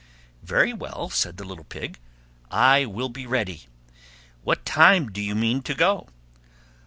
"Very 0.41 0.73
well," 0.73 1.11
said 1.11 1.37
the 1.37 1.43
little 1.43 1.63
Pig, 1.63 1.99
"I 2.49 2.85
will 2.87 3.09
be 3.09 3.27
ready. 3.27 3.67
What 4.43 4.65
time 4.65 5.11
do 5.11 5.21
you 5.21 5.35
mean 5.35 5.61
to 5.61 5.75
go?" 5.75 6.09